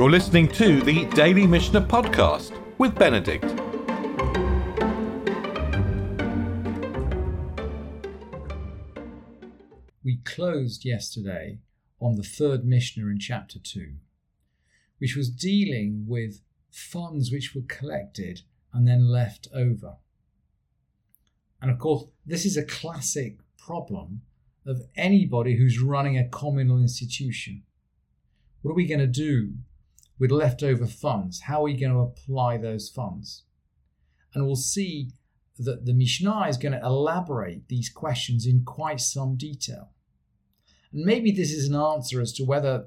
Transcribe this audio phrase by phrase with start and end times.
[0.00, 3.44] You're listening to the Daily Mishnah Podcast with Benedict.
[10.02, 11.58] We closed yesterday
[12.00, 13.96] on the third Mishnah in chapter 2,
[15.00, 16.40] which was dealing with
[16.70, 18.40] funds which were collected
[18.72, 19.96] and then left over.
[21.60, 24.22] And of course, this is a classic problem
[24.64, 27.64] of anybody who's running a communal institution.
[28.62, 29.56] What are we going to do
[30.20, 31.40] with leftover funds?
[31.40, 33.42] How are we going to apply those funds?
[34.34, 35.10] And we'll see
[35.58, 39.90] that the Mishnah is going to elaborate these questions in quite some detail.
[40.92, 42.86] And maybe this is an answer as to whether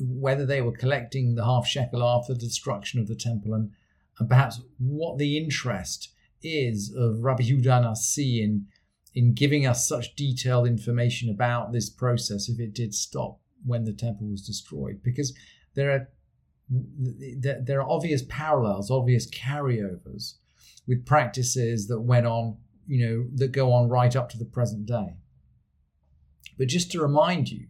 [0.00, 3.72] whether they were collecting the half shekel after the destruction of the temple and,
[4.20, 8.66] and perhaps what the interest is of Rabbi Yehuda Nasi in,
[9.12, 13.92] in giving us such detailed information about this process if it did stop when the
[13.92, 15.00] temple was destroyed.
[15.02, 15.34] Because
[15.78, 16.08] there are
[16.68, 20.34] there are obvious parallels, obvious carryovers
[20.86, 24.86] with practices that went on, you know, that go on right up to the present
[24.86, 25.14] day.
[26.58, 27.68] But just to remind you,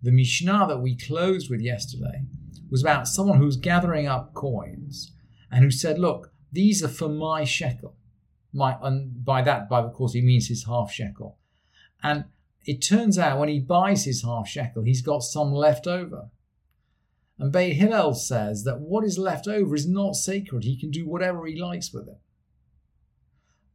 [0.00, 2.22] the Mishnah that we closed with yesterday
[2.70, 5.12] was about someone who was gathering up coins
[5.50, 7.96] and who said, Look, these are for my shekel.
[8.52, 11.38] My, and by that, by of course, he means his half shekel.
[12.00, 12.26] And
[12.64, 16.30] it turns out when he buys his half shekel, he's got some left over.
[17.44, 20.64] And Beit Hillel says that what is left over is not sacred.
[20.64, 22.16] He can do whatever he likes with it.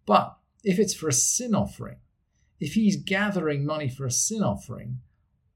[0.07, 1.97] But if it's for a sin offering,
[2.59, 5.01] if he's gathering money for a sin offering,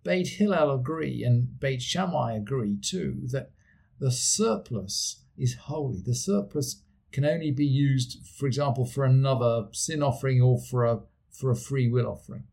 [0.04, 3.50] Beit Hillel agree and Beit Shammai agree too that
[3.98, 6.04] the surplus is holy.
[6.06, 11.00] The surplus can only be used, for example, for another sin offering or for a
[11.32, 12.44] for a free will offering.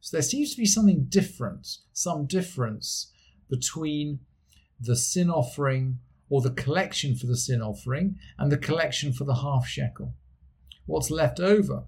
[0.00, 3.12] So there seems to be something different, some difference
[3.50, 4.20] between
[4.84, 9.36] the sin offering or the collection for the sin offering and the collection for the
[9.36, 10.14] half shekel.
[10.86, 11.84] What's left over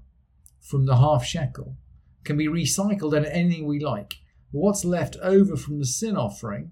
[0.60, 1.76] from the half shekel
[2.24, 4.14] can be recycled into anything we like.
[4.50, 6.70] What's left over from the sin offering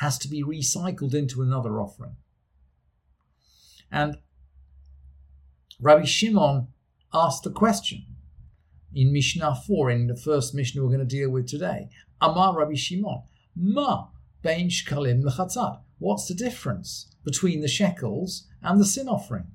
[0.00, 2.16] has to be recycled into another offering.
[3.90, 4.18] And
[5.80, 6.68] Rabbi Shimon
[7.14, 8.04] asked the question
[8.94, 11.88] in Mishnah 4, in the first Mishnah we're going to deal with today.
[12.20, 13.22] Amar Rabbi Shimon,
[13.54, 14.08] Ma
[14.42, 15.80] bein shkalim lechatzat.
[15.98, 19.48] What's the difference between the shekels and the sin offering?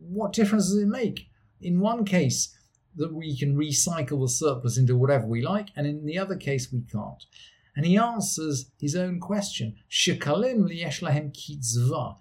[0.00, 1.28] What difference does it make?
[1.60, 2.54] In one case,
[2.96, 6.72] that we can recycle the surplus into whatever we like, and in the other case,
[6.72, 7.24] we can't.
[7.76, 9.76] And he answers his own question.
[9.88, 11.32] Shekalim liyesh lahem.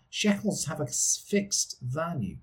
[0.09, 2.38] Shekels have a fixed value.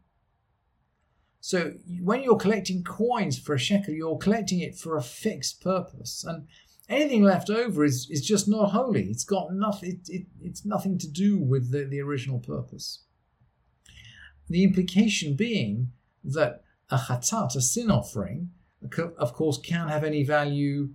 [1.41, 6.25] So when you're collecting coins for a shekel, you're collecting it for a fixed purpose.
[6.26, 6.48] And
[6.89, 9.05] anything left over is, is just not holy.
[9.05, 13.05] It's got nothing, it, it, it's nothing to do with the, the original purpose.
[14.49, 18.50] The implication being that a chatat, a sin offering,
[19.19, 20.91] of course, can have any value,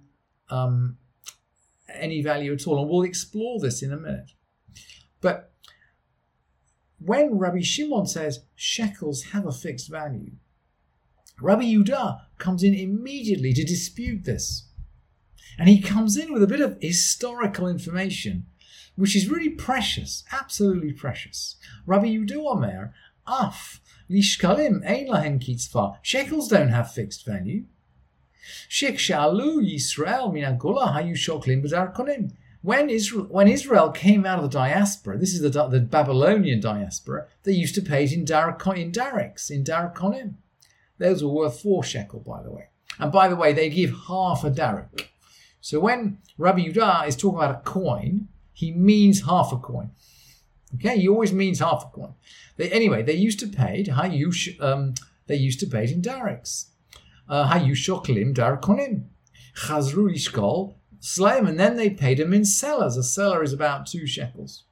[0.50, 0.98] um,
[1.92, 4.32] any value at all, and we'll explore this in a minute.
[5.22, 5.52] But
[7.00, 10.34] when Rabbi Shimon says shekels have a fixed value,
[11.42, 14.69] Rabbi Yudah comes in immediately to dispute this.
[15.59, 18.46] And he comes in with a bit of historical information,
[18.96, 21.58] which is really precious, absolutely precious.
[21.86, 22.94] Rabbi Yudah Omer,
[23.28, 25.97] af, Lishkalim ein lahen kitzva.
[26.02, 27.66] Shekels don't have fixed value.
[28.70, 32.31] Shekshalu Yisrael min hayu shoklim b'darkonim.
[32.62, 37.28] When Israel, when Israel came out of the diaspora, this is the, the Babylonian diaspora,
[37.44, 40.36] they used to pay it in, darakon, in darics, in darakonim.
[40.97, 42.70] Those were worth four shekel, by the way.
[42.97, 45.09] And by the way, they give half a daric.
[45.69, 49.91] So when Rabbi Yudah is talking about a coin, he means half a coin.
[50.74, 52.16] Okay, he always means half a coin.
[52.57, 54.59] They, anyway, they used to pay hayush.
[54.59, 54.96] Um,
[55.28, 56.69] they used to pay it in darics.
[57.29, 59.09] Uh, Hayushoklim darakonim.
[59.58, 62.97] Chazru ishkol slaim, and then they paid him in selas.
[62.97, 64.64] A sela is about two shekels.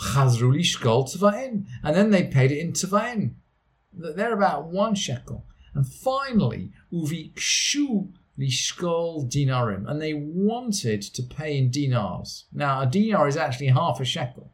[0.00, 3.34] Chazru ishkol tvain, and then they paid it in tvain.
[3.92, 5.46] They're about one shekel.
[5.74, 6.72] And finally,
[8.38, 12.44] lishkol dinarim, and they wanted to pay in dinars.
[12.52, 14.52] Now, a dinar is actually half a shekel.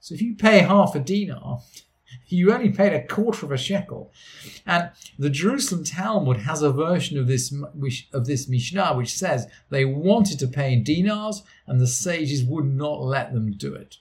[0.00, 1.60] So if you pay half a dinar,
[2.26, 4.12] you only paid a quarter of a shekel.
[4.66, 7.54] And the Jerusalem Talmud has a version of this
[8.12, 12.66] of this Mishnah which says they wanted to pay in dinars and the sages would
[12.66, 13.98] not let them do it.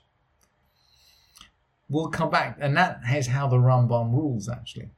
[1.91, 4.91] We'll come back, and that is how the Rambam rules actually.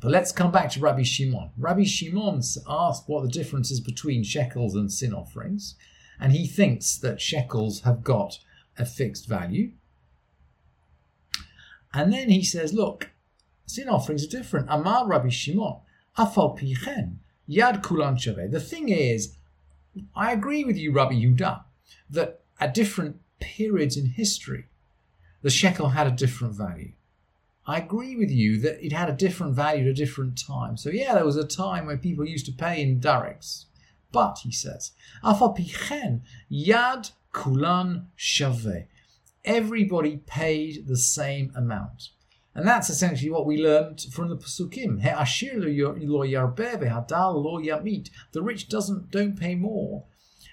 [0.00, 1.50] But let's come back to Rabbi Shimon.
[1.56, 5.76] Rabbi Shimon asked what the difference is between shekels and sin offerings,
[6.18, 8.38] and he thinks that shekels have got
[8.76, 9.72] a fixed value.
[11.94, 13.10] And then he says, look,
[13.66, 14.66] sin offerings are different.
[14.70, 15.76] Amar Rabbi Shimon,
[16.18, 17.18] afal pichen,
[17.48, 18.50] yad kulan shaveh.
[18.50, 19.36] The thing is,
[20.16, 21.62] I agree with you, Rabbi Yudah,
[22.10, 24.66] that at different periods in history,
[25.42, 26.92] the shekel had a different value.
[27.66, 30.76] I agree with you that it had a different value at a different time.
[30.76, 33.66] So yeah, there was a time when people used to pay in darics.
[34.10, 34.92] But, he says,
[35.24, 38.86] yad kulan shaveh.
[39.44, 42.10] Everybody paid the same amount.
[42.54, 45.02] And that's essentially what we learned from the Pasukim.
[45.02, 48.10] Lo ve'hadal lo yamit.
[48.32, 50.04] The rich doesn't don't pay more,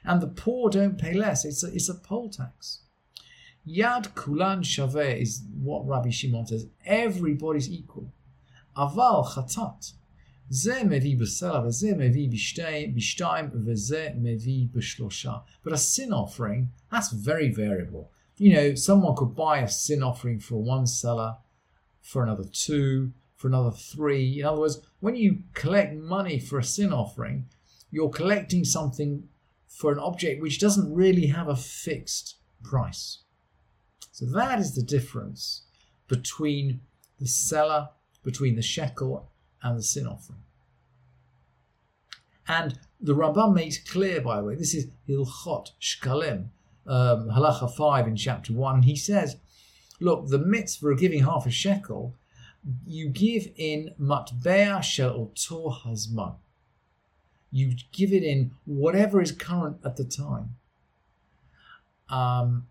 [0.05, 1.43] and the poor don't pay less.
[1.43, 2.83] It's a, it's a poll tax.
[3.69, 6.67] Yad kulan Shavet is what Rabbi Shimon says.
[6.85, 8.11] Everybody's equal.
[8.75, 9.93] Aval chatat.
[10.51, 11.93] Ze mevi b'sera, ze.
[15.63, 18.09] But a sin offering, that's very variable.
[18.37, 21.37] You know, someone could buy a sin offering for one sela,
[22.01, 24.39] for another two, for another three.
[24.39, 27.45] In other words, when you collect money for a sin offering,
[27.91, 29.27] you're collecting something
[29.67, 33.19] for an object which doesn't really have a fixed price.
[34.11, 35.63] So that is the difference
[36.07, 36.81] between
[37.19, 37.89] the sela,
[38.23, 39.29] between the shekel
[39.61, 40.43] and the sin offering.
[42.47, 46.47] And the Rambam makes clear, by the way, this is Hilchot Shkalim,
[46.87, 48.81] um, Halacha 5 in chapter 1.
[48.81, 49.37] He says,
[49.99, 52.15] look, the mitzvah of giving half a shekel,
[52.85, 56.35] you give in matbea shel oto hazman.
[57.51, 60.55] You give it in whatever is current at the time.
[62.09, 62.67] Um,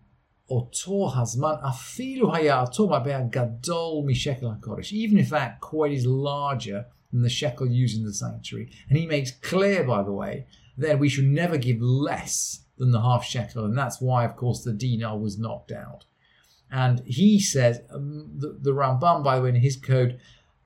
[0.49, 4.91] oto hazman afilu haya oto matbea gadol mishekel hakodesh.
[4.91, 8.69] Even if that coin is larger than the shekel used in the sanctuary.
[8.87, 10.45] And he makes clear, by the way,
[10.77, 13.65] that we should never give less than the half shekel.
[13.65, 16.05] And that's why, of course, the dinar was knocked out.
[16.71, 20.19] And he says, um, the, the, Rambam, by the way, in his code,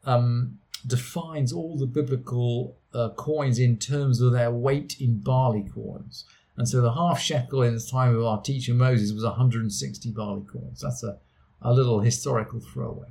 [0.03, 6.25] um, defines all the biblical uh, coins in terms of their weight in barley corns.
[6.55, 10.43] And so the half shekel in the time of our teacher Moses was 160 barley
[10.43, 10.81] corns.
[10.81, 11.17] That's a,
[11.61, 13.09] a little historical throwaway.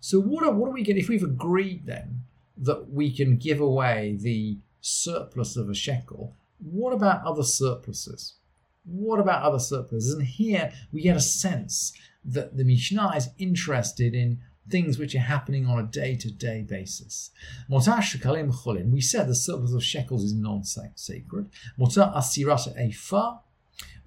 [0.00, 2.24] So what are, what do we get if we've agreed then
[2.58, 6.34] that we can give away the surplus of a shekel?
[6.58, 8.34] What about other surpluses?
[8.84, 10.14] What about other surpluses?
[10.14, 11.92] And here we get a sense
[12.24, 14.40] that the Mishnah is interested in
[14.70, 17.30] things which are happening on a day-to-day basis.
[17.68, 21.50] We said the surplus of shekels is non-sacred.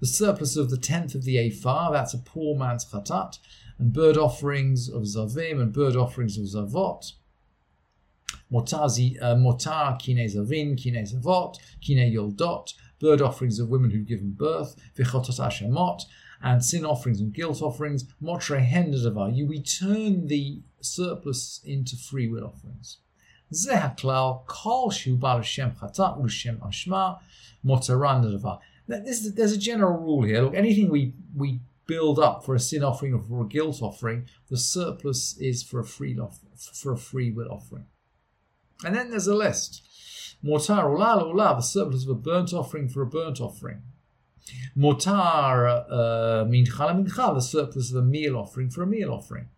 [0.00, 3.38] The surplus of the tenth of the Ephah, that's a poor man's chatat
[3.78, 7.12] and bird offerings of Zavim and bird offerings of Zavot.
[8.50, 14.76] Uh, motar, kine zavin, kine zavot, kine yoldot, bird offerings of women who've given birth,
[14.96, 16.02] vichotot ashamot,
[16.42, 19.34] and sin offerings and guilt offerings, motre hendadavar.
[19.34, 22.98] You return the surplus into free will offerings.
[23.52, 27.18] Zehaklal, kol shu bal Hashem chatat u'shem ashma,
[27.64, 30.42] motaran There's a general rule here.
[30.42, 34.26] Look, anything we, we build up for a sin offering or for a guilt offering,
[34.48, 36.16] the surplus is for a free
[36.74, 37.86] for a free will offering.
[38.84, 39.82] And then there's a list.
[40.42, 43.82] Mortar ulal ulav, the surplus of a burnt offering for a burnt offering.
[44.76, 49.48] Mortar uh, mincha mincha, the surplus of a meal offering for a meal offering.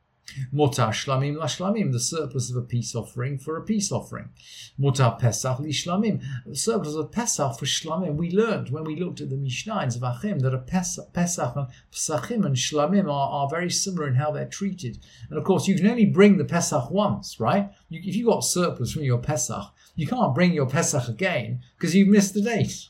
[0.53, 4.31] Motar shlamim lashlamim, the surplus of a peace offering for a peace offering.
[4.79, 8.17] Motar pesach lishlamim, the surplus of Pesach for shlamim.
[8.17, 11.69] We learned when we looked at the Mishnah in Zvachim that a Pesach, Pesach and
[11.93, 14.99] Pesachim and shlamim are, are very similar in how they're treated.
[15.29, 17.71] And of course, you can only bring the Pesach once, right?
[17.89, 19.65] You, if you got surplus from your Pesach,
[19.97, 22.89] you can't bring your Pesach again because you've missed the date.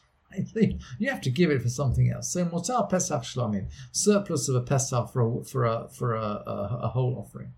[0.99, 2.33] You have to give it for something else.
[2.33, 6.81] So motar pesach shlamim, surplus of a pesach for a for a for a, a,
[6.83, 7.53] a whole offering.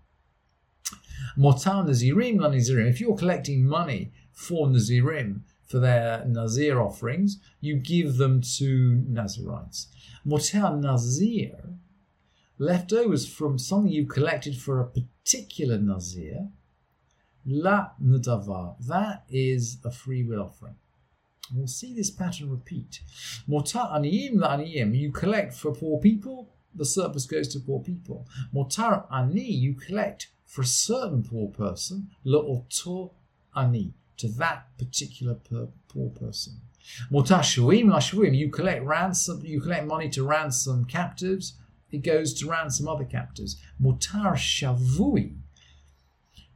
[1.37, 2.49] Motar nazirim la.
[2.49, 9.87] If you're collecting money for nazirim for their nazir offerings, you give them to Nazirites.
[10.25, 11.77] Motar nazir,
[12.57, 16.49] leftovers from something you collected for a particular nazir.
[17.45, 18.75] La nadavar.
[18.87, 20.75] That is a free will offering.
[21.51, 23.01] We'll see this pattern repeat.
[23.49, 28.27] Motar aniyim la'aniyim, you collect for poor people, the surplus goes to poor people.
[28.53, 33.11] Motar ani, you collect for a certain poor person, le'oto
[33.55, 36.61] ani, to that particular per, poor person.
[37.11, 41.53] Motar shuim la'shuim, you collect ransom, you collect money to ransom captives,
[41.91, 43.61] it goes to ransom other captives.
[43.81, 45.37] Motar shavui,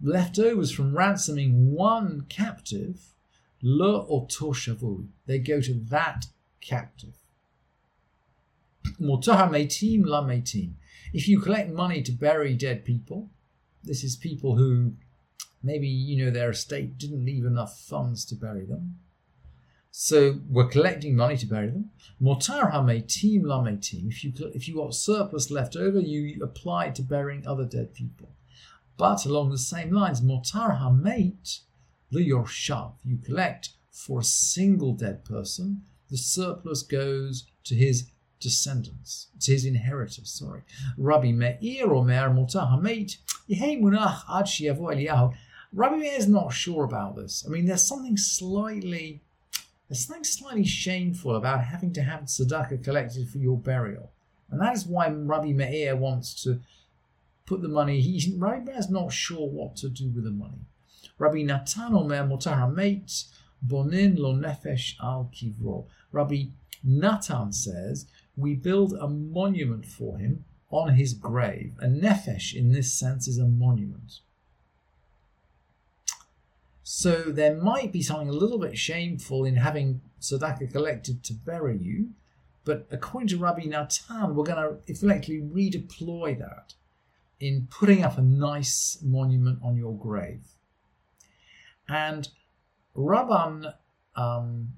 [0.01, 3.13] leftovers from ransoming one captive,
[3.61, 5.07] Le oto shavui.
[5.25, 6.25] They go to that
[6.61, 7.15] captive.
[8.99, 10.73] Mutaha metim la metim.
[11.13, 13.29] If you collect money to bury dead people,
[13.83, 14.93] this is people who
[15.63, 18.99] maybe you know their estate didn't leave enough funds to bury them.
[19.91, 21.89] So we're collecting money to bury them.
[22.21, 24.07] Motar hametim la metim.
[24.07, 27.93] If you if you got surplus left over, you apply it to burying other dead
[27.93, 28.29] people.
[28.97, 31.61] But along the same lines, motar hameit
[32.11, 32.93] the yorshav.
[33.03, 35.83] You collect for a single dead person.
[36.09, 38.09] The surplus goes to his
[38.39, 40.29] descendants, to his inheritors.
[40.29, 40.61] Sorry,
[40.97, 43.17] Rabbi Meir or Meir hameit
[43.49, 45.33] yehei munach ad Eliyahu.
[45.73, 47.43] Rabbi Meir is not sure about this.
[47.45, 49.21] I mean, there's something slightly
[49.87, 54.11] there's something slightly shameful about having to have tzedakah collected for your burial.
[54.49, 56.59] And that is why Rabbi Meir wants to
[57.45, 58.01] put the money.
[58.01, 60.65] He, Rabbi is not sure what to do with the money.
[61.17, 62.73] Rabbi Natan Omer Motar
[63.61, 65.85] Bonin Lo Nefesh Al Kivro.
[66.11, 66.45] Rabbi
[66.83, 71.73] Natan says we build a monument for him on his grave.
[71.79, 74.19] A nefesh in this sense is a monument.
[76.83, 81.77] So there might be something a little bit shameful in having tzedakah collected to bury
[81.77, 82.11] you,
[82.63, 86.73] but according to Rabbi Natan, we're going to effectively redeploy that
[87.39, 90.56] in putting up a nice monument on your grave.
[91.89, 92.27] And
[92.95, 93.73] Rabban,
[94.15, 94.73] um,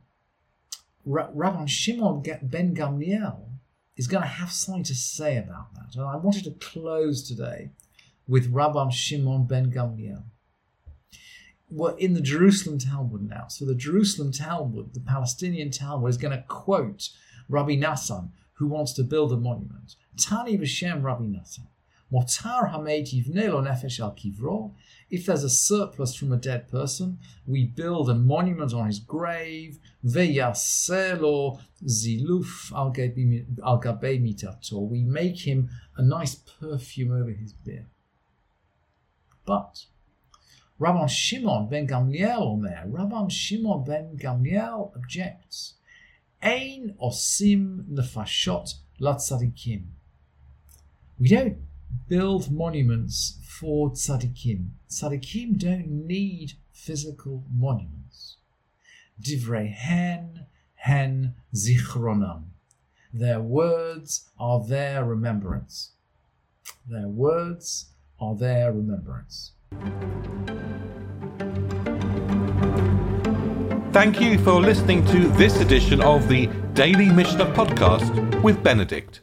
[1.08, 3.46] Rabban Shimon ben Gamliel
[3.98, 5.96] is going to have something to say about that.
[5.96, 7.72] And I wanted to close today
[8.28, 10.24] with Rabban Shimon ben Gamliel
[11.70, 13.48] we're in the Jerusalem Talmud now.
[13.48, 17.10] So the Jerusalem Talmud, the Palestinian Talmud, is going to quote
[17.48, 19.96] Rabbi Nassan, who wants to build a monument.
[20.18, 21.68] Tani b'shem Rabbi Nassan.
[22.12, 24.74] Motar hamet yivnelo nefesh al kivro.
[25.12, 29.80] If there's a surplus from a dead person, we build a monument on his grave.
[30.04, 34.88] Veyaselo ziluf al gabe mitato.
[34.90, 37.86] We make him a nice perfume over his bier.
[39.46, 39.86] But
[40.80, 45.74] Rabban Shimon ben Gamliel Omer, Rabban Shimon ben Gamliel objects,
[46.42, 49.84] Ein osim nefashot latzadikim.
[51.20, 51.58] We don't
[52.08, 54.70] build monuments for tzadikim.
[54.90, 58.38] Tzadikim don't need physical monuments.
[59.22, 62.44] Divrei hen, hen zichronam.
[63.14, 65.92] Their words are their remembrance.
[66.88, 67.88] Their words
[68.20, 69.52] are their remembrance.
[73.92, 79.22] Thank you for listening to this edition of the Daily Mishnah Podcast with Benedict.